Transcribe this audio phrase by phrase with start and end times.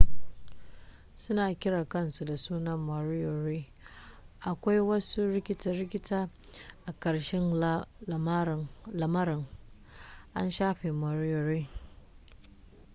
[1.15, 3.67] suna kiran kansu da suna moriori
[4.39, 6.29] akwai wasu rikita-rikita
[6.85, 7.53] a karshen
[8.97, 9.45] lamarin
[10.33, 11.69] an shafe moriori